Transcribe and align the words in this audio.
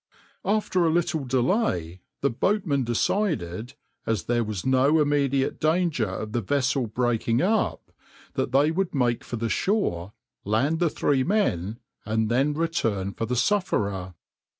After 0.43 0.83
a 0.83 0.89
little 0.89 1.25
delay 1.25 2.01
the 2.21 2.31
boatmen 2.31 2.83
decided, 2.83 3.75
as 4.07 4.23
there 4.23 4.43
was 4.43 4.65
no 4.65 4.99
immediate 4.99 5.59
danger 5.59 6.07
of 6.09 6.31
the 6.31 6.41
vessel 6.41 6.87
breaking 6.87 7.39
up, 7.39 7.91
that 8.33 8.51
they 8.51 8.71
would 8.71 8.95
make 8.95 9.23
for 9.23 9.35
the 9.35 9.47
shore, 9.47 10.13
land 10.43 10.79
the 10.79 10.89
three 10.89 11.23
men, 11.23 11.77
and 12.03 12.29
then 12.31 12.55
return 12.55 13.13
for 13.13 13.27
the 13.27 13.35
sufferer. 13.35 14.15